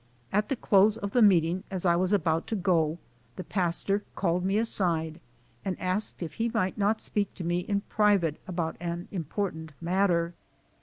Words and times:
At 0.33 0.49
the 0.49 0.55
close 0.55 0.97
of 0.97 1.11
the 1.11 1.21
meeting 1.21 1.63
as 1.69 1.85
I 1.85 1.95
was 1.95 2.11
about 2.11 2.47
to 2.47 2.55
go 2.55 2.97
the 3.35 3.43
pastor 3.43 4.01
called 4.15 4.43
me 4.43 4.57
aside 4.57 5.19
and 5.63 5.79
asked 5.79 6.23
if 6.23 6.33
he 6.41 6.49
might 6.51 6.75
not 6.75 6.99
speak 6.99 7.31
to 7.35 7.43
me 7.43 7.59
in 7.59 7.81
private 7.81 8.37
about 8.47 8.77
an 8.79 9.07
important 9.11 9.73
matter. 9.79 10.33